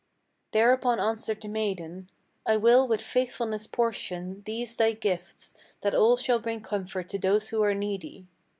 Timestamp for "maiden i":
1.47-2.57